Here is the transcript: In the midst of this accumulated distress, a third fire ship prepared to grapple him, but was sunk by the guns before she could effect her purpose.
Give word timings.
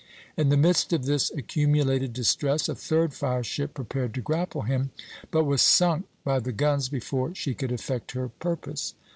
In 0.35 0.49
the 0.49 0.57
midst 0.57 0.93
of 0.93 1.05
this 1.05 1.29
accumulated 1.29 2.11
distress, 2.11 2.67
a 2.67 2.73
third 2.73 3.13
fire 3.13 3.43
ship 3.43 3.75
prepared 3.75 4.15
to 4.15 4.21
grapple 4.21 4.63
him, 4.63 4.89
but 5.29 5.43
was 5.45 5.61
sunk 5.61 6.07
by 6.23 6.39
the 6.39 6.51
guns 6.51 6.89
before 6.89 7.35
she 7.35 7.53
could 7.53 7.71
effect 7.71 8.13
her 8.13 8.27
purpose. 8.29 8.95